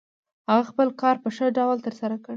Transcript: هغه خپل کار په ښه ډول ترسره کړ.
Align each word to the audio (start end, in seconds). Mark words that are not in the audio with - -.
هغه 0.49 0.63
خپل 0.71 0.87
کار 1.01 1.15
په 1.23 1.29
ښه 1.35 1.45
ډول 1.57 1.77
ترسره 1.85 2.15
کړ. 2.23 2.29